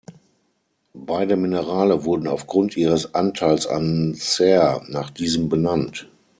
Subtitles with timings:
[0.95, 6.09] Beide Minerale wurden aufgrund ihres Anteils an Cer nach diesem benannt.